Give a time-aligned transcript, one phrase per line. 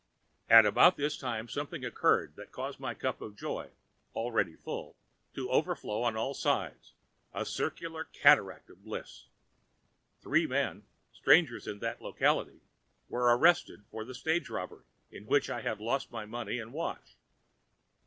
[0.49, 3.69] "At about this time something occurred which caused my cup of joy,
[4.15, 4.97] already full,
[5.35, 6.95] to overflow on all sides,
[7.35, 9.27] a circular cataract of bliss.
[10.19, 12.61] Three men, strangers in that locality,
[13.09, 17.15] were arrested for the stage robbery in which I had lost my money and watch.